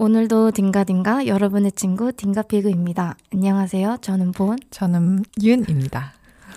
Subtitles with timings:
[0.00, 3.18] 오늘도 딩가딩가 여러분의 친구 딩가피그입니다.
[3.34, 3.98] 안녕하세요.
[4.00, 4.56] 저는 본.
[4.70, 6.14] 저는 윤입니다.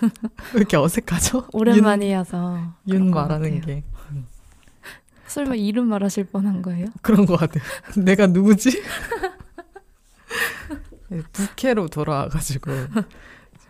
[0.54, 1.48] 왜 이렇게 어색하죠?
[1.52, 2.72] 오랜만이어서.
[2.88, 3.84] 윤, 윤 말하는 게.
[5.26, 6.86] 설마 이름 말하실 뻔한 거예요?
[7.02, 7.62] 그런 것 같아요.
[8.02, 8.82] 내가 누구지?
[11.32, 12.70] 부캐로 돌아와가지고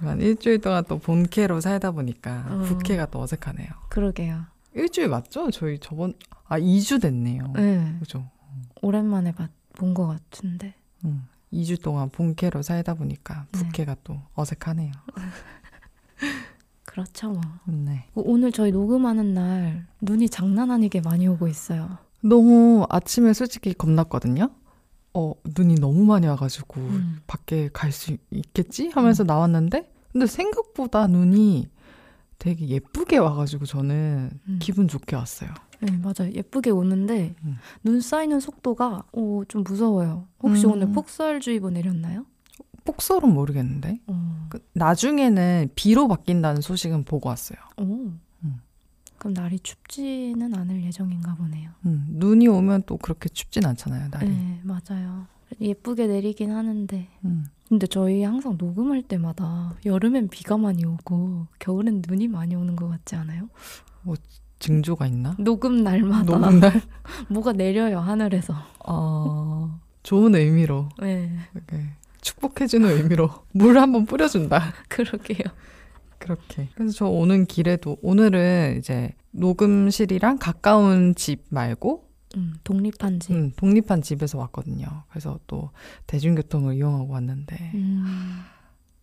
[0.03, 2.59] 한 일주일 동안 또 본캐로 살다 보니까 어.
[2.61, 3.71] 부캐가 또 어색하네요.
[3.89, 4.45] 그러게요.
[4.77, 5.51] 일주일 맞죠?
[5.51, 6.15] 저희 저번
[6.47, 7.55] 아 2주 됐네요.
[7.57, 7.97] 네.
[7.99, 8.31] 그죠?
[8.83, 9.33] 오랜만에
[9.77, 10.75] 본 것 같은데.
[11.05, 13.59] 음, 2주 동안 본캐로 살다 보니까 네.
[13.59, 14.01] 부캐가 네.
[14.05, 14.93] 또 어색하네요.
[16.85, 17.41] 그렇죠 뭐.
[17.67, 18.07] 네.
[18.15, 21.99] 오늘 저희 녹음하는 날 눈이 장난 아니게 많이 오고 있어요.
[22.23, 24.51] 너무 아침에 솔직히 겁났거든요.
[25.13, 27.18] 어 눈이 너무 많이 와가지고 음.
[27.27, 29.27] 밖에 갈 수 있겠지 하면서 음.
[29.27, 31.68] 나왔는데 근데 생각보다 눈이
[32.39, 34.59] 되게 예쁘게 와가지고 저는 음.
[34.61, 35.51] 기분 좋게 왔어요.
[35.84, 37.56] 네 맞아요 예쁘게 오는데 음.
[37.83, 40.27] 눈 쌓이는 속도가 오, 어, 좀 무서워요.
[40.43, 40.93] 혹시 오늘 음.
[40.93, 42.27] 폭설주의보 내렸나요?
[42.84, 44.47] 폭설은 모르겠는데 어.
[44.51, 47.59] 그, 나중에는 비로 바뀐다는 소식은 보고 왔어요.
[47.79, 48.13] 오.
[49.25, 51.71] 그럼 날이 춥지는 않을 예정인가 보네요.
[51.87, 54.29] 음, 눈이 오면 또 그렇게 춥진 않잖아요, 날이.
[54.29, 55.27] 네, 맞아요.
[55.63, 57.09] 예쁘게 내리긴 하는데.
[57.25, 57.47] 음.
[57.67, 63.17] 근데 저희 항상 녹음할 때마다 여름엔 비가 많이 오고 겨울엔 눈이 많이 오는 것 같지
[63.17, 63.48] 않아요?
[64.03, 64.15] 뭐
[64.65, 65.37] 징조가 있나?
[65.39, 66.73] 녹음 날마다 녹음 날
[67.29, 68.55] 뭐가 내려요 하늘에서.
[68.87, 70.89] 어, 좋은 의미로.
[70.98, 71.31] 네.
[71.55, 71.84] 이렇게
[72.23, 74.73] 축복해주는 의미로 물 한번 뿌려준다.
[74.89, 75.53] 그러게요.
[76.19, 76.70] 그렇게.
[76.75, 83.33] 그래서 저 오는 길에도 오늘은 이제 녹음실이랑 가까운 집 말고 음, 독립한 집.
[83.33, 84.87] 음, 독립한 집에서 왔거든요.
[85.11, 85.73] 그래서 또
[86.07, 88.41] 대중교통을 이용하고 왔는데 음.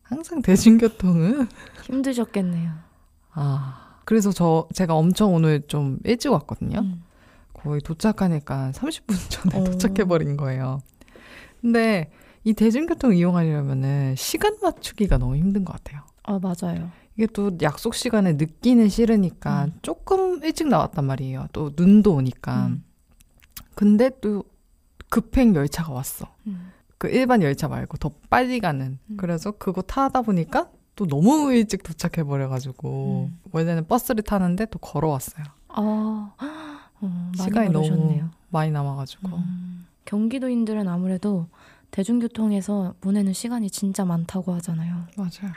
[0.01, 1.47] 항상 대중교통은
[1.83, 2.71] 힘드셨겠네요.
[3.33, 6.79] 아 그래서 저 제가 엄청 오늘 좀 일찍 왔거든요.
[6.79, 7.03] 음.
[7.53, 9.63] 거의 도착하니까 30분 전에 오.
[9.65, 10.81] 도착해 버린 거예요.
[11.61, 12.09] 근데
[12.43, 16.01] 이 대중교통 이용하려면은 시간 맞추기가 너무 힘든 것 같아요.
[16.23, 16.89] 아 맞아요.
[17.15, 19.73] 이게 또 약속 시간에 늦기는 싫으니까 음.
[19.81, 21.47] 조금 일찍 나왔단 말이에요.
[21.53, 22.67] 또 눈도 오니까.
[22.67, 22.83] 음.
[23.75, 24.43] 근데 또
[25.09, 26.33] 급행 열차가 왔어.
[26.47, 26.71] 음.
[26.97, 28.97] 그 일반 열차 말고 더 빨리 가는.
[29.07, 29.17] 음.
[29.17, 30.69] 그래서 그거 타다 보니까
[31.01, 33.39] 또 너무 일찍 도착해 버려가지고 음.
[33.51, 35.43] 원래는 버스를 타는데 또 걸어왔어요.
[35.69, 36.31] 아,
[37.01, 38.19] 어, 시간이 걸으셨네요.
[38.19, 39.29] 너무 많이 남아가지고.
[39.29, 39.87] 음.
[40.05, 41.47] 경기도인들은 아무래도
[41.89, 45.07] 대중교통에서 보내는 시간이 진짜 많다고 하잖아요.
[45.17, 45.53] 맞아요.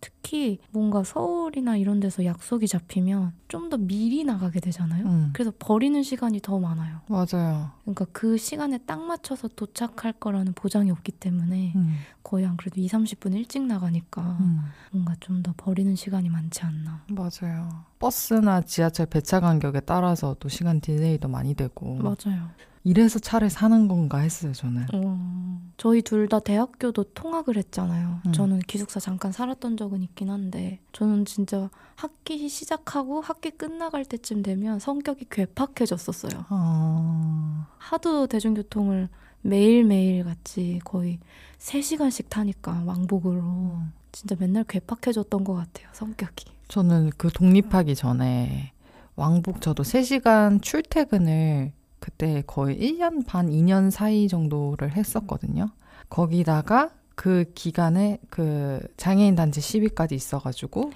[0.00, 5.04] 특히 뭔가 서울이나 이런 데서 약속이 잡히면 좀 더 미리 나가게 되잖아요.
[5.06, 5.30] 음.
[5.34, 7.00] 그래서 버리는 시간이 더 많아요.
[7.08, 7.70] 맞아요.
[7.82, 11.96] 그러니까 그 시간에 딱 맞춰서 도착할 거라는 보장이 없기 때문에 음.
[12.22, 14.60] 거의 안 그래도 2, 30분 일찍 나가니까 음.
[14.92, 17.04] 뭔가 좀 더 버리는 시간이 많지 않나.
[17.10, 17.84] 맞아요.
[17.98, 21.94] 버스나 지하철 배차 간격에 따라서 또 시간 딜레이도 많이 되고.
[21.96, 22.48] 맞아요.
[22.84, 24.86] 이래서 차를 사는 건가 했어요, 저는.
[24.94, 28.20] 어, 저희 둘 다 대학교도 통학을 했잖아요.
[28.26, 28.32] 음.
[28.32, 34.78] 저는 기숙사 잠깐 살았던 적은 있긴 한데, 저는 진짜 학기 시작하고 학기 끝나갈 때쯤 되면
[34.78, 36.44] 성격이 괴팍해졌었어요.
[36.50, 37.66] 어...
[37.78, 39.08] 하도 대중교통을
[39.42, 41.18] 매일매일 같이 거의
[41.58, 43.40] 3시간씩 타니까 왕복으로.
[43.40, 43.92] 음.
[44.12, 46.46] 진짜 맨날 괴팍해졌던 것 같아요, 성격이.
[46.68, 48.72] 저는 그 독립하기 전에
[49.16, 55.70] 왕복 저도 3시간 출퇴근을 그때 거의 1년 반, 2년 사이 정도를 했었거든요.
[56.08, 60.92] 거기다가 그 기간에 그 장애인 단체 시위까지 있어가지고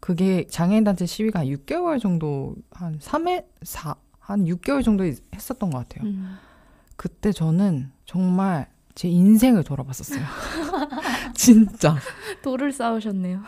[0.00, 5.78] 그게 장애인 단체 시위가 한 6개월 정도 한 3회 4, 한 6개월 정도 했었던 것
[5.88, 6.08] 같아요.
[6.08, 6.36] 음.
[6.96, 10.22] 그때 저는 정말 제 인생을 돌아봤었어요.
[11.34, 11.96] 진짜.
[12.42, 13.42] 돌을 쌓으셨네요.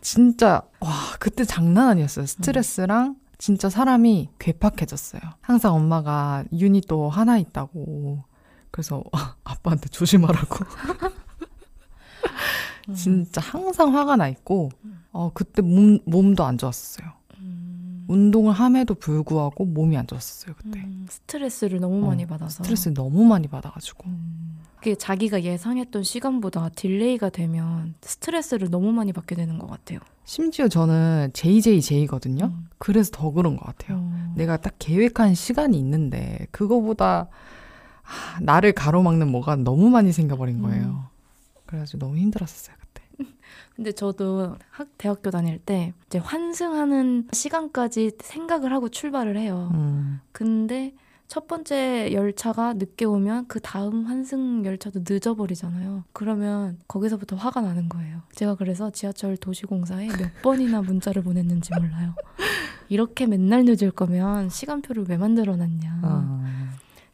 [0.00, 2.26] 진짜 와 그때 장난 아니었어요.
[2.26, 5.20] 스트레스랑 진짜 사람이 괴팍해졌어요.
[5.40, 8.24] 항상 엄마가 윤이 또 하나 있다고.
[8.70, 9.02] 그래서
[9.44, 10.64] 아빠한테 조심하라고.
[12.88, 12.94] 음.
[12.94, 14.70] 진짜 항상 화가 나 있고,
[15.12, 17.08] 어, 그때 몸, 몸도 안 좋았어요.
[17.38, 18.04] 음.
[18.08, 20.78] 운동을 함에도 불구하고 몸이 안 좋았어요, 그때.
[20.80, 22.62] 음, 스트레스를 너무 많이 어, 받아서.
[22.62, 24.04] 스트레스를 너무 많이 받아가지고.
[24.08, 24.55] 음.
[24.76, 29.98] 그게 자기가 예상했던 시간보다 delay가 되면 스트레스를 너무 많이 받게 되는 것 같아요.
[30.24, 32.46] 심지어 저는 JJJ거든요.
[32.46, 32.68] 음.
[32.78, 33.98] 그래서 더 그런 것 같아요.
[33.98, 34.34] 음.
[34.36, 37.28] 내가 딱 계획한 시간이 있는데 그거보다
[38.02, 40.84] 아, 나를 가로막는 뭐가 너무 많이 생겨버린 거예요.
[40.84, 41.00] 음.
[41.66, 43.02] 그래가지고 너무 힘들었었어요 그때.
[43.74, 49.70] 근데 저도 학 대학교 다닐 때 이제 환승하는 시간까지 생각을 하고 출발을 해요.
[49.74, 50.20] 음.
[50.32, 50.92] 근데
[51.28, 56.04] 첫 번째 열차가 늦게 오면 그 다음 환승 열차도 늦어버리잖아요.
[56.12, 58.22] 그러면 거기서부터 화가 나는 거예요.
[58.34, 62.14] 제가 그래서 지하철 도시공사에 몇 번이나 문자를 보냈는지 몰라요.
[62.88, 66.00] 이렇게 맨날 늦을 거면 시간표를 왜 만들어놨냐.
[66.02, 66.42] 아.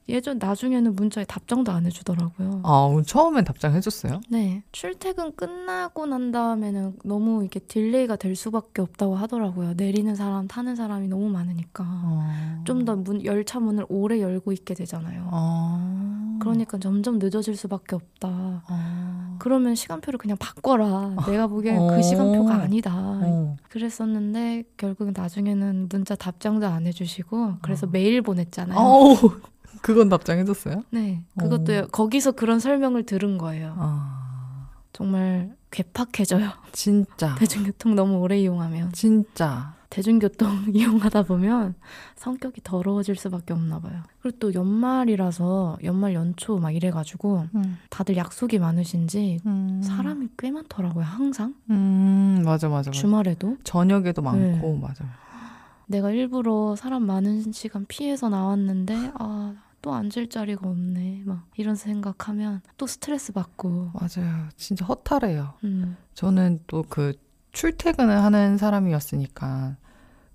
[0.09, 2.63] 예전 나중에는 문자에 답장도 안 해주더라고요.
[2.65, 4.21] 아, 처음엔 답장 해줬어요?
[4.29, 4.63] 네.
[4.73, 9.75] 출퇴근 끝나고 난 다음에는 너무 이게 delay가 될 수밖에 없다고 하더라고요.
[9.75, 11.85] 내리는 사람, 타는 사람이 너무 많으니까.
[11.87, 12.63] 어.
[12.65, 15.29] 좀더 문, 열차 문을 오래 열고 있게 되잖아요.
[15.33, 16.39] 어.
[16.41, 18.29] 그러니까 점점 늦어질 수밖에 없다.
[18.69, 19.37] 어.
[19.39, 21.15] 그러면 시간표를 그냥 바꿔라.
[21.27, 21.87] 내가 보기엔 어.
[21.89, 22.93] 그 시간표가 아니다.
[22.95, 23.57] 어.
[23.69, 27.91] 그랬었는데 결국 나중에는 문자 답장도 안 해주시고 그래서 어.
[27.93, 28.77] 메일 보냈잖아요.
[29.81, 30.83] 그건 답장해줬어요?
[30.91, 31.87] 네, 그것도 어.
[31.91, 33.75] 거기서 그런 설명을 들은 거예요.
[33.79, 36.51] 아, 정말 괴팍해져요.
[36.73, 37.35] 진짜.
[37.41, 39.75] 대중교통 너무 오래 이용하면 진짜.
[39.91, 41.75] 대중교통 이용하다 보면
[42.17, 44.03] 성격이 더러워질 수밖에 없나 봐요.
[44.23, 47.79] 그리고 또 연말이라서 연말 연초 막 이래가지고 음.
[47.91, 49.83] 다들 약속이 많으신지 음.
[49.83, 51.05] 사람이 꽤 많더라고요.
[51.05, 52.91] 항상 음, 맞아, 맞아, 맞아.
[52.93, 54.81] 주말에도 저녁에도 많고, 네.
[54.81, 55.05] 맞아.
[55.87, 59.55] 내가 일부러 사람 많은 시간 피해서 나왔는데 아.
[59.83, 61.23] 또 앉을 자리가 없네.
[61.27, 63.91] 막 이런 생각하면 또 스트레스 받고.
[63.95, 64.49] 맞아요.
[64.57, 65.55] 진짜 허탈해요.
[65.65, 65.97] 음.
[66.15, 67.13] 저는 또 그
[67.53, 69.77] 출퇴근을 하는 사람이었으니까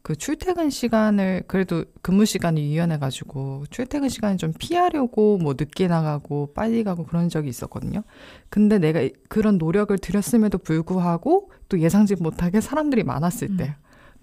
[0.03, 6.83] 그 출퇴근 시간을 그래도 근무 시간이 유연해가지고 출퇴근 시간을 좀 피하려고 뭐 늦게 나가고 빨리
[6.83, 8.03] 가고 그런 적이 있었거든요.
[8.49, 13.75] 근데 내가 이- 그런 노력을 들였음에도 불구하고 또 예상치 못하게 사람들이 많았을 때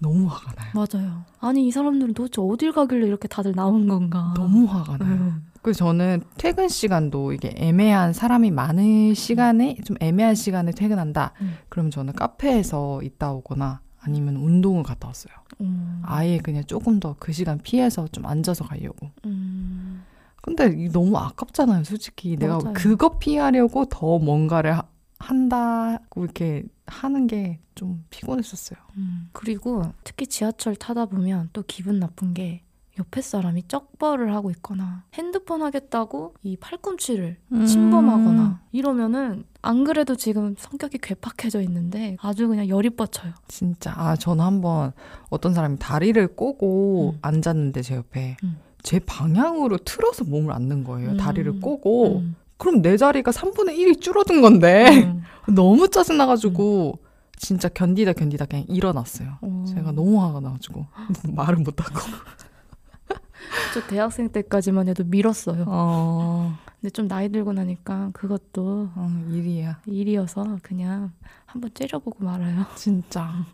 [0.05, 0.71] 너무 화가 나요.
[0.73, 1.23] 맞아요.
[1.39, 4.33] 아니 이 사람들은 도대체 어딜 가길래 이렇게 다들 나온 건가?
[4.35, 5.09] 너무 화가 나요.
[5.11, 5.45] 음.
[5.61, 11.33] 그래서 저는 퇴근 시간도 이게 애매한 사람이 많은 시간에 좀 애매한 시간에 퇴근한다.
[11.41, 11.55] 음.
[11.69, 15.33] 그러면 저는 카페에서 있다 오거나 아니면 운동을 갔다 왔어요.
[15.61, 16.01] 음.
[16.05, 19.09] 아예 그냥 조금 더 그 시간 피해서 좀 앉아서 가려고.
[19.25, 20.03] 음.
[20.43, 22.37] 근데 너무 아깝잖아요, 솔직히.
[22.37, 22.73] 내가 맞아요.
[22.75, 24.83] 그거 피하려고 더 뭔가를 하-
[25.19, 28.79] 한다고 이렇게 하는 게 좀 피곤했었어요.
[28.97, 29.29] 음.
[29.33, 32.61] 그리고 특히 지하철 타다 보면 또 기분 나쁜 게
[32.97, 37.65] 옆에 사람이 쩍벌을 하고 있거나 핸드폰 하겠다고 이 팔꿈치를 음.
[37.65, 43.33] 침범하거나 이러면은 안 그래도 지금 성격이 괴팍해져 있는데 아주 그냥 열이 뻗쳐요.
[43.49, 43.93] 진짜.
[43.97, 44.93] 아, 저는 한번
[45.29, 47.19] 어떤 사람이 다리를 꼬고 음.
[47.21, 48.57] 앉았는데 제 옆에 음.
[48.81, 51.11] 제 방향으로 틀어서 몸을 앉는 거예요.
[51.11, 51.17] 음.
[51.17, 52.23] 다리를 꼬고.
[52.55, 52.57] 음.
[52.57, 55.03] 그럼 내 자리가 3분의 1이 줄어든 건데.
[55.03, 55.23] 음.
[55.53, 56.99] 너무 짜증나가지고
[57.37, 59.37] 진짜 견디다 견디다 그냥 일어났어요.
[59.41, 59.65] 어.
[59.67, 60.85] 제가 너무 화가 나가지고
[61.35, 61.99] 말을 못하고.
[63.73, 65.65] 저 대학생 때까지만 해도 밀었어요.
[65.67, 69.81] 어, 근데 좀 나이 들고 나니까 그것도 어, 일이야.
[69.85, 71.11] 일이어서 그냥
[71.45, 72.65] 한번 째려보고 말아요.
[72.75, 73.45] 진짜.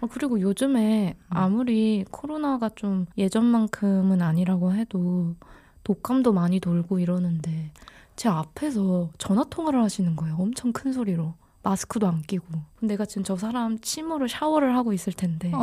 [0.00, 5.34] 어, 그리고 요즘에 아무리 코로나가 좀 예전만큼은 아니라고 해도
[5.82, 7.70] 독감도 많이 돌고 이러는데
[8.16, 10.36] 제 앞에서 전화 통화를 하시는 거예요.
[10.38, 11.34] 엄청 큰 소리로.
[11.62, 12.46] 마스크도 안 끼고.
[12.80, 15.50] 내가 지금 저 사람 침으로 샤워를 하고 있을 텐데.
[15.54, 15.58] 어,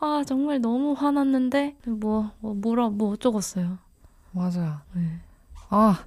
[0.00, 3.78] 아, 정말 너무 화났는데, 뭐, 뭐 뭐라, 뭐 어쩌겠어요.
[4.32, 4.80] 맞아요.
[4.94, 5.20] 네.
[5.70, 6.04] 아,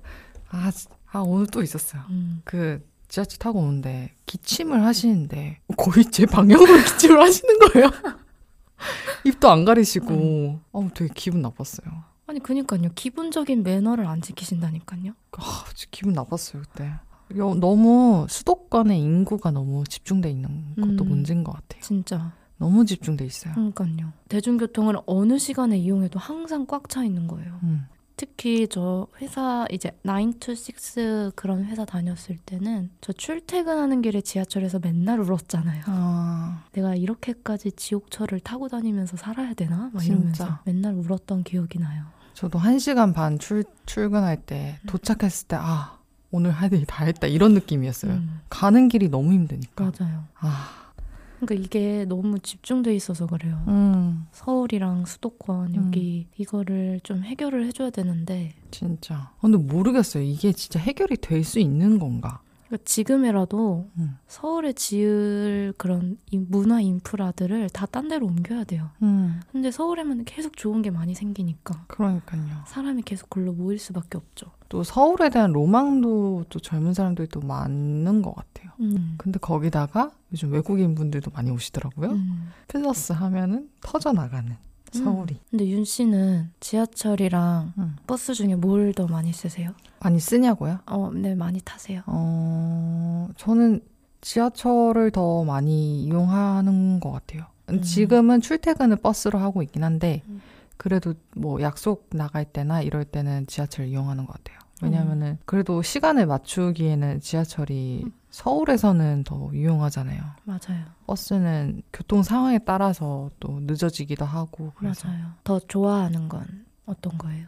[0.50, 2.02] 아, 지- 아, 오늘 또 있었어요.
[2.10, 2.42] 음.
[2.44, 7.90] 그 지하철 타고 오는데 기침을 하시는데 거의 제 방향으로 기침을 하시는 거예요.
[9.26, 10.60] 입도 안 가리시고.
[10.74, 12.04] 어, 되게 기분 나빴어요.
[12.32, 12.90] 아니, 그니까요.
[12.96, 15.12] 기본적인 매너를 안 지키신다니까요.
[15.34, 16.94] 아, 진짜 기분 나빴어요 그때.
[17.38, 21.10] 여- 너무 수도권의 인구가 너무 집중돼 있는 것도 음.
[21.10, 21.82] 문제인 것 같아요.
[21.82, 22.32] 진짜.
[22.58, 23.54] 너무 집중돼 있어요.
[23.54, 24.14] 그러니까요.
[24.30, 27.60] 대중교통을 어느 시간에 이용해도 항상 꽉 차 있는 거예요.
[27.64, 27.86] 음.
[28.16, 34.80] 특히 저 회사 이제 9 to 6 그런 회사 다녔을 때는 저 출퇴근하는 길에 지하철에서
[34.80, 35.84] 맨날 울었잖아요.
[35.88, 39.90] 아, 내가 이렇게까지 지옥철을 타고 다니면서 살아야 되나?
[39.92, 40.14] 막 진짜.
[40.14, 42.06] 이러면서 맨날 울었던 기억이 나요.
[42.34, 45.98] 저도 한 시간 반 출, 출근할 때 도착했을 때 아,
[46.32, 48.14] 오늘 할 일이 다 했다 이런 느낌이었어요.
[48.14, 49.92] 음, 가는 길이 너무 힘드니까.
[49.98, 50.24] 맞아요.
[50.40, 50.92] 아,
[51.40, 53.64] 그러니까 이게 너무 집중돼 있어서 그래요.
[53.68, 59.32] 음, 서울이랑 수도권 여기 이거를 좀 해결을 해줘야 되는데 진짜.
[59.42, 60.24] 근데 모르겠어요.
[60.24, 62.42] 이게 진짜 해결이 될 수 있는 건가?
[62.72, 64.18] 그러니까 지금이라도 음.
[64.28, 68.90] 서울에 지을 그런 이 문화 인프라들을 다 딴 데로 옮겨야 돼요.
[69.02, 72.64] 음, 근데 서울에만 계속 좋은 게 많이 생기니까 그러니까요.
[72.68, 74.46] 사람이 계속 글로 모일 수밖에 없죠.
[74.70, 78.72] 또 서울에 대한 로망도 또 젊은 사람들이 또 많은 것 같아요.
[78.80, 79.16] 음.
[79.18, 82.12] 근데 거기다가 요즘 외국인 분들도 많이 오시더라고요.
[82.12, 82.52] 음.
[82.70, 84.56] 플러스 하면은 터져 나가는
[84.92, 87.96] 서울이 근데 윤 씨는 지하철이랑 음.
[88.08, 89.72] 버스 중에 뭘 더 많이 쓰세요?
[90.02, 90.80] 많이 쓰냐고요?
[90.86, 92.02] 어, 네, 많이 타세요.
[92.08, 93.82] 어, 저는
[94.22, 97.46] 지하철을 더 많이 이용하는 것 같아요.
[97.70, 97.82] 음.
[97.82, 100.42] 지금은 출퇴근을 버스로 하고 있긴 한데 음.
[100.78, 104.60] 그래도 뭐 약속 나갈 때나 이럴 때는 지하철 이용하는 것 같아요.
[104.82, 104.86] 음.
[104.86, 108.12] 왜냐면은 그래도 시간을 맞추기에는 지하철이 음.
[108.30, 110.22] 서울에서는 더 유용하잖아요.
[110.46, 110.86] 맞아요.
[111.06, 115.26] 버스는 교통 상황에 따라서 또 늦어지기도 하고 그래서 맞아요.
[115.44, 117.48] 더 좋아하는 건 어떤 거예요?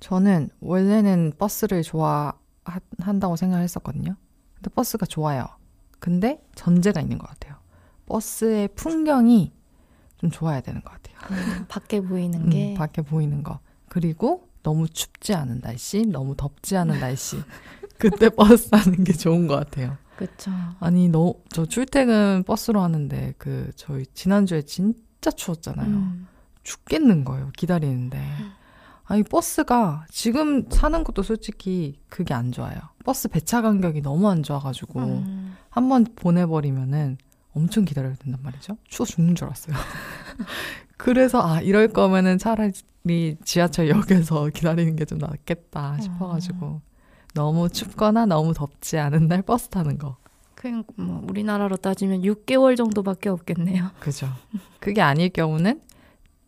[0.00, 4.16] 저는 원래는 버스를 좋아한다고 생각을 했었거든요.
[4.54, 5.46] 근데 버스가 좋아요.
[5.98, 7.56] 근데 전제가 있는 것 같아요.
[8.06, 9.52] 버스의 풍경이
[10.18, 11.16] 좀 좋아야 되는 것 같아요.
[11.30, 13.58] 음, 밖에 보이는 음, 게 밖에 보이는 거.
[13.88, 17.36] 그리고 너무 춥지 않은 날씨, 너무 덥지 않은 날씨.
[17.98, 19.96] 그때 버스 타는 게 좋은 것 같아요.
[20.16, 20.50] 그쵸.
[20.80, 25.86] 아니, 너, 저 출퇴근 버스로 하는데, 그, 저희 지난주에 진짜 추웠잖아요.
[25.88, 26.28] 음,
[26.62, 28.20] 죽겠는 거예요, 기다리는데.
[29.04, 32.76] 아니, 버스가 지금 사는 것도 솔직히 그게 안 좋아요.
[33.04, 37.18] 버스 배차 간격이 너무 안 좋아가지고, 음, 한번 보내버리면은
[37.54, 38.76] 엄청 기다려야 된단 말이죠.
[38.88, 39.76] 추워 죽는 줄 알았어요.
[40.96, 42.72] 그래서, 아, 이럴 거면은 차라리
[43.44, 46.80] 지하철역에서 기다리는 게 좀 낫겠다 싶어가지고,
[47.34, 50.16] 너무 춥거나 너무 덥지 않은 날 버스 타는 거.
[50.54, 53.90] 그냥 뭐 우리나라로 따지면 6개월 정도밖에 없겠네요.
[53.98, 54.28] 그죠.
[54.78, 55.80] 그게 아닐 경우는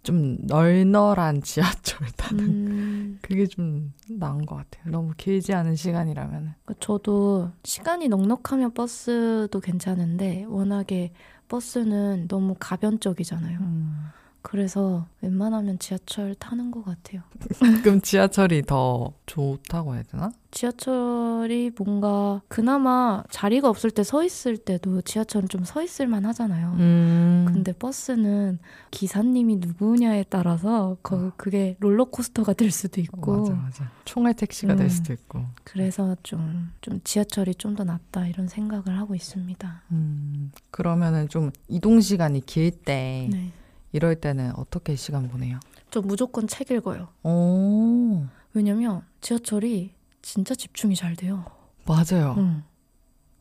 [0.05, 4.93] 좀 널널한 지하철 타는 음, 그게 좀 나은 것 같아요.
[4.93, 6.55] 너무 길지 않은 시간이라면.
[6.67, 11.13] 그 저도 시간이 넉넉하면 버스도 괜찮은데 워낙에
[11.49, 13.59] 버스는 너무 가변적이잖아요.
[13.61, 14.05] 음.
[14.47, 17.23] 그래서 웬만하면 지하철 타는 것 같아요.
[17.83, 20.31] 그럼 지하철이 더 좋다고 해야 되나?
[20.51, 26.77] 지하철이 뭔가 그나마 자리가 없을 때 서 있을 때도 지하철은 좀 서 있을만 하잖아요.
[26.79, 27.47] 음.
[27.49, 28.59] 근데 버스는
[28.91, 33.91] 기사님이 누구냐에 따라서 거, 그게 롤러코스터가 될 수도 있고 어, 맞아 맞아.
[34.05, 34.91] 총알 택시가 될 음.
[34.91, 35.43] 수도 있고.
[35.65, 39.83] 그래서 좀, 좀 지하철이 좀 더 낫다 이런 생각을 하고 있습니다.
[39.91, 40.53] 음.
[40.71, 43.51] 그러면은 좀 이동 시간이 길때 네.
[43.95, 45.61] 이럴 때는 어떻게 시간 보내요?
[45.93, 47.09] 저 무조건 책 읽어요.
[47.23, 48.27] 오.
[48.53, 51.45] 왜냐면 지하철이 진짜 집중이 잘 돼요.
[51.87, 52.35] 맞아요.
[52.39, 52.65] 응.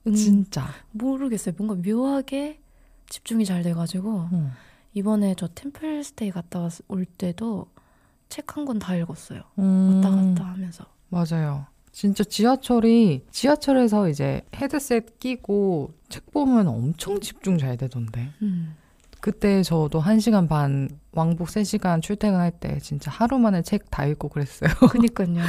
[0.06, 0.68] 음, 진짜.
[0.92, 1.56] 모르겠어요.
[1.58, 2.62] 뭔가 묘하게
[3.10, 4.52] 집중이 잘 돼가지고 응.
[4.94, 7.66] 이번에 저 템플스테이 갔다 왔- 올 때도
[8.30, 9.42] 책 한 권 다 읽었어요.
[9.58, 9.96] 음.
[10.04, 10.86] 왔다 갔다 하면서.
[11.10, 11.66] 맞아요.
[11.92, 18.32] 진짜 지하철이 지하철에서 이제 헤드셋 끼고 책 보면 엄청 집중 잘 되던데.
[18.44, 18.76] 음.
[19.28, 24.70] 그때 저도 1시간 반 왕복 3시간 출퇴근할 때 진짜 하루 만에 책 다 읽고 그랬어요.
[24.92, 25.42] 그니까요.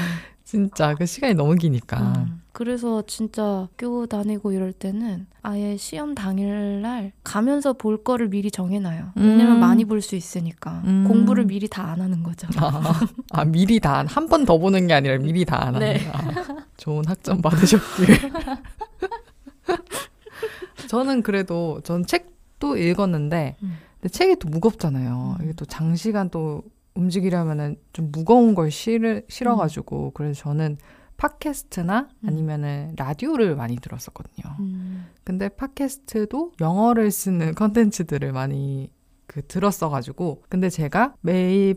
[0.45, 2.13] 진짜 그 시간이 너무 기니까.
[2.19, 2.41] 음.
[2.53, 9.11] 그래서 진짜 학교 다니고 이럴 때는 아예 시험 당일날 가면서 볼 거를 미리 정해놔요.
[9.17, 9.61] 왜냐면 음.
[9.61, 10.83] 많이 볼 수 있으니까.
[10.85, 11.05] 음.
[11.09, 12.47] 공부를 미리 다 안 하는 거죠.
[12.57, 13.01] 아,
[13.33, 15.99] 아, 미리 다 한 번 더 보는 게 아니라 미리 다 안 하는 네.
[16.13, 18.07] 아, 좋은 학점 받으셨길.
[20.89, 22.34] 저는 그래도 전 책
[22.65, 23.77] 도 읽었는데 음.
[24.01, 25.37] 근데 책이 또 무겁잖아요.
[25.39, 25.45] 음.
[25.45, 26.63] 이게 또 장시간 또
[26.95, 30.79] 움직이려면은 좀 무거운 걸 싫어, 싫어가지고 그래서 저는
[31.19, 32.29] 팟캐스트나 음.
[32.29, 34.57] 아니면은 라디오를 많이 들었었거든요.
[34.61, 35.07] 음.
[35.25, 38.91] 근데 팟캐스트도 영어를 쓰는 컨텐츠들을 많이
[39.27, 41.77] 그 들었어가지고 근데 제가 매일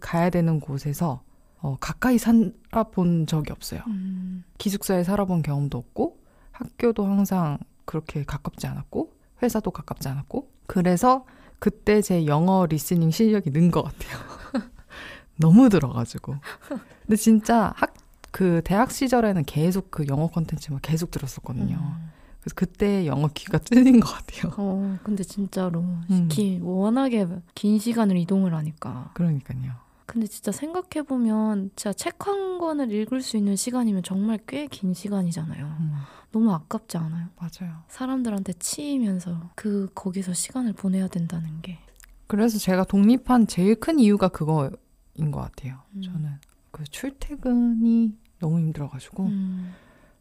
[0.00, 1.22] 가야 되는 곳에서
[1.58, 3.80] 어, 가까이 살아본 적이 없어요.
[3.88, 4.44] 음.
[4.58, 6.18] 기숙사에 살아본 경험도 없고
[6.52, 11.24] 학교도 항상 그렇게 가깝지 않았고 회사도 가깝지 않았고 그래서
[11.58, 14.18] 그때 제 영어 listening 실력이 는 것 같아요.
[15.38, 16.36] 너무 들어가지고
[17.06, 17.94] 근데 진짜 학
[18.34, 21.76] 그 대학 시절에는 계속 그 영어 컨텐츠만 계속 들었었거든요.
[21.76, 22.10] 음.
[22.40, 24.52] 그래서 그때 영어 귀가 뚫린 것 같아요.
[24.56, 26.26] 어, 근데 진짜로 음.
[26.28, 29.12] 기, 워낙에 긴 시간을 이동을 하니까.
[29.14, 29.70] 그러니까요.
[30.06, 34.94] 근데 진짜 생각해 보면 진짜 책 한 권을 읽을 수 있는 시간이면 정말 꽤 긴
[34.94, 35.64] 시간이잖아요.
[35.64, 35.94] 음,
[36.34, 37.28] 너무 아깝지 않아요?
[37.36, 37.76] 맞아요.
[37.86, 41.78] 사람들한테 치이면서 그 거기서 시간을 보내야 된다는 게.
[42.26, 44.70] 그래서 제가 독립한 제일 큰 이유가 그거인
[45.30, 45.76] 것 같아요.
[45.94, 46.02] 음.
[46.02, 46.30] 저는
[46.72, 49.26] 그 출퇴근이 너무 힘들어가지고.
[49.26, 49.72] 음.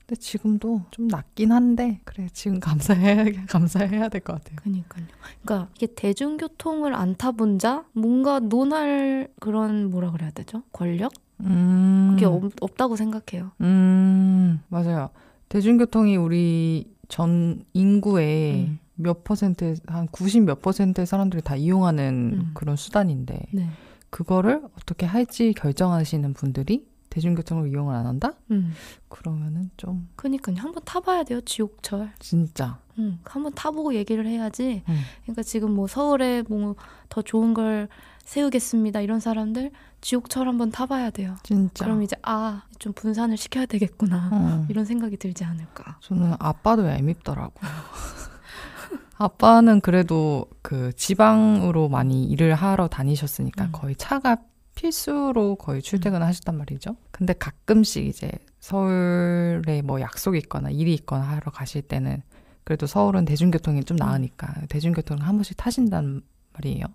[0.05, 4.57] 근데 지금도 좀 낫긴 한데 그래 지금 감사해야 감사해야 될 것 같아요.
[4.57, 5.05] 그니까요.
[5.41, 10.61] 그러니까 이게 대중교통을 안 타본 자 뭔가 논할 그런 뭐라 그래야 되죠?
[10.73, 11.11] 권력?
[11.39, 13.51] 음, 그게 없, 없다고 생각해요.
[13.61, 15.09] 음 맞아요.
[15.53, 18.79] 대중교통이 우리 전 인구의 음.
[18.95, 22.51] 몇 퍼센트 한 90 몇 퍼센트의 사람들이 다 이용하는 음.
[22.55, 23.69] 그런 수단인데 네.
[24.09, 28.33] 그거를 어떻게 할지 결정하시는 분들이 대중교통을 이용을 안 한다?
[28.49, 28.73] 음.
[29.09, 30.55] 그러면은 좀 그니까요.
[30.57, 31.39] 한번 타봐야 돼요.
[31.41, 32.11] 지옥철.
[32.17, 33.19] 진짜 음.
[33.23, 34.81] 한번 타보고 얘기를 해야지.
[34.89, 34.99] 음.
[35.21, 36.75] 그러니까 지금 뭐 서울에 뭐
[37.09, 37.89] 더 좋은 걸
[38.25, 39.01] 세우겠습니다.
[39.01, 39.69] 이런 사람들
[40.03, 41.35] 지옥철 한번 타봐야 돼요.
[41.43, 41.85] 진짜.
[41.85, 44.29] 그럼 이제 아 좀 분산을 시켜야 되겠구나.
[44.33, 44.65] 어.
[44.67, 45.99] 이런 생각이 들지 않을까.
[46.01, 47.71] 저는 아빠도 얄밉더라고요.
[49.17, 53.69] 아빠는 그래도 그 지방으로 많이 일을 하러 다니셨으니까 음.
[53.71, 54.35] 거의 차가
[54.75, 56.97] 필수로 거의 출퇴근을 하셨단 말이죠.
[57.11, 58.29] 근데 가끔씩 이제
[58.59, 62.21] 서울에 뭐 약속이 있거나 일이 있거나 하러 가실 때는
[62.65, 66.85] 그래도 서울은 대중교통이 좀 나으니까 대중교통을 한 번씩 타신단 말이에요.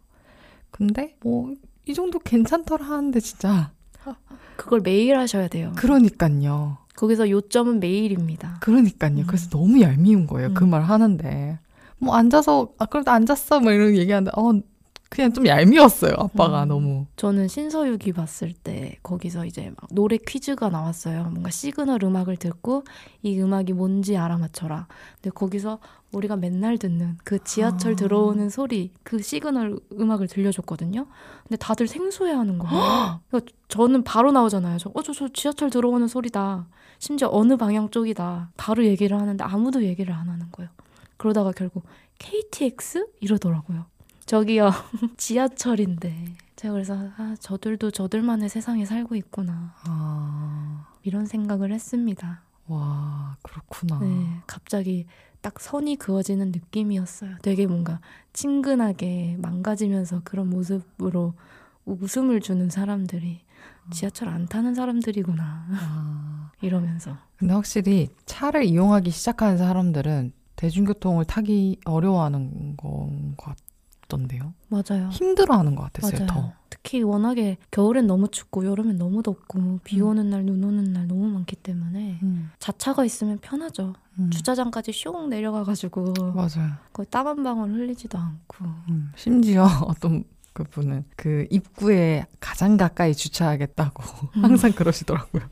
[0.70, 1.54] 근데 뭐
[1.88, 3.72] 이 정도 괜찮더라 하는데 진짜
[4.56, 5.72] 그걸 매일 하셔야 돼요.
[5.76, 6.78] 그러니까요.
[6.96, 8.58] 거기서 요점은 매일입니다.
[8.60, 9.18] 그러니까요.
[9.18, 9.24] 음.
[9.26, 10.52] 그래서 너무 얄미운 거예요.
[10.52, 10.70] 그 음.
[10.70, 11.58] 말 하는데.
[11.98, 14.52] 뭐 앉아서 아 그래도 앉았어 뭐 이런 얘기하는데 어
[15.08, 16.14] 그냥 좀 얄미웠어요.
[16.18, 16.68] 아빠가 음.
[16.68, 17.06] 너무.
[17.16, 21.24] 저는 신서유기 봤을 때 거기서 이제 막 노래 퀴즈가 나왔어요.
[21.30, 22.84] 뭔가 시그널 음악을 듣고
[23.22, 24.86] 이 음악이 뭔지 알아맞혀라.
[25.14, 25.78] 근데 거기서
[26.12, 27.96] 우리가 맨날 듣는 그 지하철 아.
[27.96, 31.06] 들어오는 소리, 그 시그널 음악을 들려줬거든요.
[31.42, 33.20] 근데 다들 생소해 하는 거예요.
[33.28, 34.78] 그러니까 저는 바로 나오잖아요.
[34.78, 36.66] 저, 어, 저, 저 지하철 들어오는 소리다.
[36.98, 38.50] 심지어 어느 방향 쪽이다.
[38.56, 40.70] 바로 얘기를 하는데 아무도 얘기를 안 하는 거예요.
[41.16, 41.84] 그러다가 결국
[42.18, 43.86] KTX 이러더라고요.
[44.26, 44.70] 저기요
[45.16, 52.42] 지하철인데 제가 그래서 아 저들도 저들만의 세상에 살고 있구나 아, 이런 생각을 했습니다.
[52.66, 54.00] 와 그렇구나.
[54.00, 55.06] 네, 갑자기
[55.40, 57.36] 딱 선이 그어지는 느낌이었어요.
[57.42, 58.00] 되게 뭔가
[58.32, 61.34] 친근하게 망가지면서 그런 모습으로
[61.84, 63.40] 웃음을 주는 사람들이
[63.90, 66.50] 지하철 안 타는 사람들이구나 아.
[66.60, 73.54] 이러면서 근데 확실히 차를 이용하기 시작하는 사람들은 대중교통을 타기 어려워하는 것
[74.08, 74.54] 같던데요.
[74.68, 75.08] 맞아요.
[75.10, 76.26] 힘들어하는 것 같았어요.
[76.26, 76.26] 맞아요.
[76.26, 76.52] 더.
[76.70, 80.08] 특히 워낙에 겨울엔 너무 춥고 여름엔 너무 덥고 비 음.
[80.08, 83.94] 오는 날눈 오는 날 너무 많기 때문에 음, 자차가 있으면 편하죠.
[84.18, 84.30] 음.
[84.30, 86.72] 주차장까지 슝 내려가가지고 맞아요.
[86.92, 90.24] 거의 땀 한 방울 흘리지도 않고 음, 심지어 어떤
[90.54, 94.02] 그 분은 그 입구에 가장 가까이 주차하겠다고
[94.36, 94.44] 음.
[94.44, 95.42] 항상 그러시더라고요.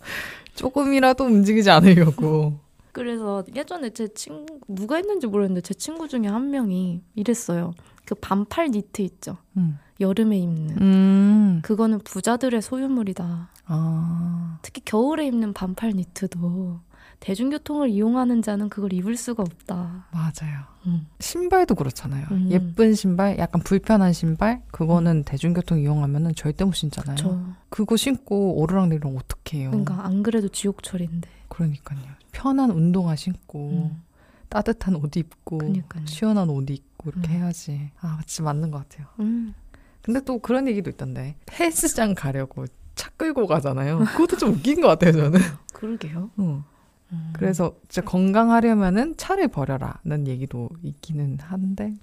[0.54, 2.58] 조금이라도 움직이지 않으려고.
[2.92, 7.72] 그래서 예전에 제 친구 누가 했는지 모르겠는데 제 친구 중에 한 명이 이랬어요.
[8.10, 9.36] 그 반팔 니트 있죠.
[9.56, 9.78] 음.
[10.00, 10.80] 여름에 입는.
[10.80, 11.60] 음.
[11.62, 13.50] 그거는 부자들의 소유물이다.
[13.66, 14.58] 아.
[14.62, 16.80] 특히 겨울에 입는 반팔 니트도
[17.20, 20.08] 대중교통을 이용하는 자는 그걸 입을 수가 없다.
[20.10, 20.58] 맞아요.
[20.86, 21.06] 음.
[21.20, 22.26] 신발도 그렇잖아요.
[22.32, 22.48] 음.
[22.50, 27.14] 예쁜 신발, 약간 불편한 신발, 그거는 대중교통 이용하면은 절대 못 신잖아요.
[27.16, 29.70] 저 그거 신고 오르락내리락 어떻게 해요?
[29.70, 31.28] 그러니까 안 그래도 지옥철인데.
[31.48, 32.00] 그러니까요.
[32.32, 34.02] 편한 운동화 신고 음.
[34.48, 36.06] 따뜻한 옷 입고 그러니까요.
[36.06, 37.34] 시원한 옷 입고 이렇게 음.
[37.34, 37.90] 해야지.
[38.00, 39.06] 아, 진짜 맞는 것 같아요.
[39.20, 39.54] 음.
[40.02, 43.98] 근데 또 그런 얘기도 있던데 헬스장 가려고 차 끌고 가잖아요.
[44.12, 45.38] 그것도 좀 웃긴 것 같아요, 저는.
[45.72, 46.30] 그러게요.
[46.36, 46.64] 어.
[47.12, 47.30] 음.
[47.32, 51.94] 그래서 진짜 건강하려면은 차를 버려라는 얘기도 있기는 한데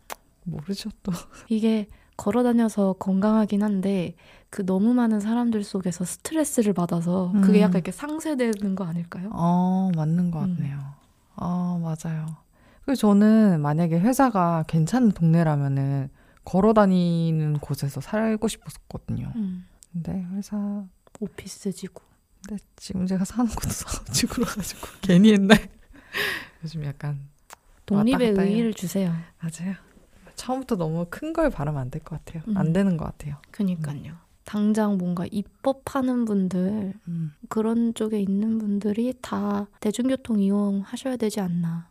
[0.44, 1.12] 모르죠 또.
[1.50, 4.16] 이게 걸어 다녀서 건강하긴 한데
[4.50, 7.62] 그 너무 많은 사람들 속에서 스트레스를 받아서 그게 음.
[7.62, 9.30] 약간 이렇게 상쇄되는 거 아닐까요?
[9.34, 10.56] 어, 맞는 것 음.
[10.56, 10.80] 같네요.
[11.36, 12.26] 아, 맞아요.
[12.88, 16.10] 그래서 저는 만약에 회사가 괜찮은 동네라면은
[16.46, 19.34] 걸어 다니는 곳에서 살고 싶었거든요.
[19.36, 19.66] 음.
[19.92, 20.86] 근데 회사
[21.20, 22.02] 오피스 지구.
[22.48, 25.58] 근데 지금 제가 사는 곳도 사업주구라 가지고 괜히 옛날
[26.64, 27.20] 요즘 약간
[27.86, 28.30] 독립의.
[28.38, 29.14] 의의를 주세요.
[29.42, 29.76] 맞아요.
[30.36, 32.42] 처음부터 너무 큰 걸 바라면 안 될 것 같아요.
[32.48, 32.56] 음.
[32.58, 33.36] 안 되는 것 같아요.
[33.52, 34.14] 그니까요.
[34.46, 41.90] 당장 뭔가 입법하는 분들 음, 그런 쪽에 있는 분들이 다 대중교통 이용하셔야 되지 않나.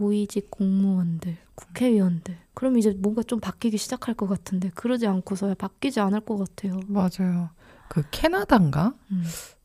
[0.00, 0.04] 음.
[0.04, 2.36] 고위직 공무원들, 국회의원들.
[2.54, 6.80] 그럼 이제 뭔가 좀 바뀌기 시작할 것 같은데 그러지 않고서야 바뀌지 않을 것 같아요.
[6.86, 7.50] 맞아요.
[7.88, 8.94] 그 캐나다인가?
[9.10, 9.24] 음.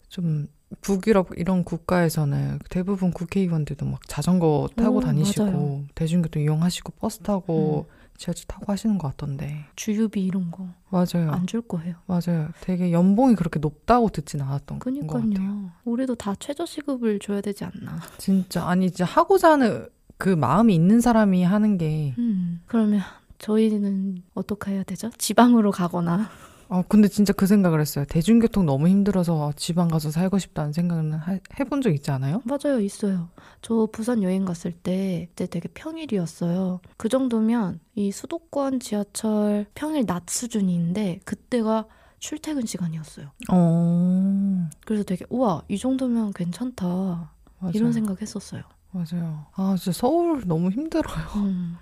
[0.10, 0.48] 좀
[0.82, 5.84] 북유럽 이런 국가에서는 대부분 국회의원들도 막 자전거 타고 오, 다니시고 맞아요.
[5.96, 9.66] 대중교통 이용하시고 버스 타고 지하철 타고 하시는 것 같던데.
[9.76, 11.32] 주유비 이런 거 맞아요.
[11.32, 11.96] 안 줄 거예요.
[12.08, 12.50] 맞아요.
[12.62, 15.08] 되게 연봉이 그렇게 높다고 듣진 않았던 것 같아요.
[15.08, 15.72] 그니까요.
[15.84, 18.00] 우리도 다 최저시급을 줘야 되지 않나.
[18.18, 22.62] 진짜 아니 진짜 하고자 하는 그 마음이 있는 사람이 하는 게 음.
[22.68, 23.02] 그러면
[23.40, 25.10] 저희는 어떻게 해야 되죠?
[25.18, 26.30] 지방으로 가거나.
[26.68, 28.06] 아, 근데 진짜 그 생각을 했어요.
[28.10, 32.42] 대중교통 너무 힘들어서 지방 가서 살고 싶다는 생각은 하- 해본 적 있지 않아요?
[32.44, 33.30] 맞아요, 있어요.
[33.62, 36.80] 저 부산 여행 갔을 때 그때 되게 평일이었어요.
[36.98, 41.86] 그 정도면 이 수도권 지하철 평일 낮 수준인데 그때가
[42.18, 43.28] 출퇴근 시간이었어요.
[43.52, 46.86] 어, 그래서 되게 우와 이 정도면 괜찮다
[47.60, 47.72] 맞아요.
[47.76, 48.64] 이런 생각했었어요.
[48.96, 49.46] 맞아요.
[49.56, 51.16] 아, 진짜 서울 너무 힘들어요.
[51.36, 51.78] 음,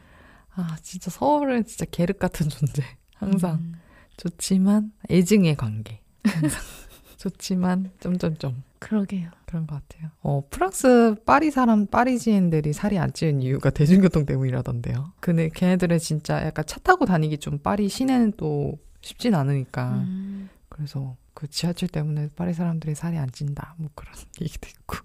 [0.55, 2.83] 아, 진짜 서울은 진짜 계륵 같은 존재.
[3.15, 3.75] 항상 음,
[4.17, 6.01] 좋지만 애증의 관계.
[7.17, 9.29] 좋지만 점점점 그러게요.
[9.45, 10.09] 그런 것 같아요.
[10.21, 15.13] 어, 프랑스 파리 사람 파리지엔들이 살이 안 찌는 이유가 대중교통 때문이라던데요.
[15.21, 21.15] 근데 걔네들은 진짜 약간 차 타고 다니기 좀 파리 시내는 또 쉽진 않으니까 음, 그래서
[21.33, 23.75] 그 지하철 때문에 파리 사람들이 살이 안 찐다.
[23.77, 24.97] 뭐 그런 얘기도 있고.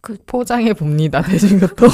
[0.00, 1.20] 그- 포장해 봅니다.
[1.22, 1.88] 대중교통.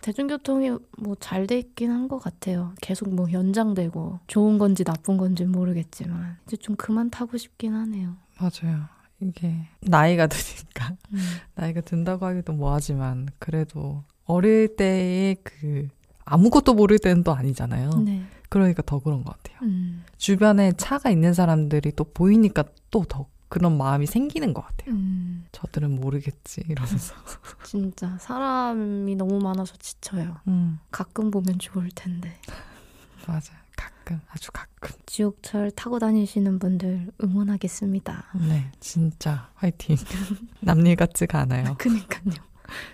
[0.00, 2.72] 대중교통이 뭐 잘 돼 있긴 한 것 같아요.
[2.80, 8.16] 계속 뭐 연장되고 좋은 건지 나쁜 건지 모르겠지만 이제 좀 그만 타고 싶긴 하네요.
[8.38, 8.84] 맞아요.
[9.20, 11.18] 이게 나이가 드니까 음,
[11.54, 15.88] 나이가 든다고 하기도 뭐하지만 그래도 어릴 때의 그
[16.24, 17.90] 아무것도 모를 때는 또 아니잖아요.
[18.04, 18.22] 네.
[18.48, 19.58] 그러니까 더 그런 것 같아요.
[19.68, 24.94] 음, 주변에 차가 있는 사람들이 또 보이니까 또 더 그런 마음이 생기는 것 같아요.
[24.94, 27.14] 음, 저들은 모르겠지 이러면서.
[27.64, 30.36] 진짜 사람이 너무 많아서 지쳐요.
[30.48, 32.40] 음, 가끔 보면 좋을 텐데.
[33.26, 33.60] 맞아요.
[33.76, 34.94] 가끔 아주 가끔.
[35.04, 38.24] 지옥철 타고 다니시는 분들 응원하겠습니다.
[38.48, 39.96] 네, 진짜 화이팅.
[40.60, 41.74] 남일 같지가 않아요.
[41.76, 42.34] 그니까요.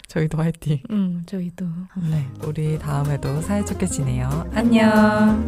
[0.09, 0.83] 저희도 화이팅.
[0.91, 1.67] 음, 저희도.
[2.11, 4.51] 네, 우리 다음에도 사이좋게 지내요.
[4.55, 5.47] 안녕.